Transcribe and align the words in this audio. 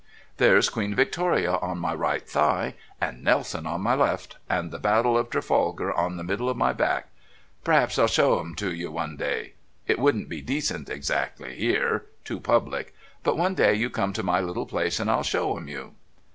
"There's 0.37 0.67
Queen 0.67 0.95
Victoria 0.95 1.57
on 1.57 1.77
my 1.77 1.93
right 1.93 2.27
thigh 2.27 2.73
and 2.99 3.23
Nelson 3.23 3.67
on 3.67 3.81
my 3.81 3.93
left, 3.93 4.37
and 4.49 4.71
the 4.71 4.79
battle 4.79 5.15
of 5.15 5.29
Trafalgar 5.29 5.93
on 5.93 6.17
the 6.17 6.23
middle 6.23 6.49
of 6.49 6.57
my 6.57 6.73
back. 6.73 7.09
P'raps 7.63 7.99
I'll 7.99 8.07
show 8.07 8.39
'em 8.39 8.55
you 8.59 8.89
one 8.91 9.15
day. 9.15 9.53
It 9.85 9.99
wouldn't 9.99 10.27
be 10.27 10.41
decent 10.41 10.89
exactly 10.89 11.55
'ere 11.71 12.07
too 12.25 12.39
public. 12.39 12.95
But 13.21 13.37
one 13.37 13.53
day 13.53 13.75
you 13.75 13.91
come 13.91 14.11
to 14.13 14.23
my 14.23 14.39
little 14.41 14.65
place 14.65 14.99
and 14.99 15.07
I'll 15.07 15.21
show 15.21 15.55
'em 15.55 15.67
you." 15.67 15.93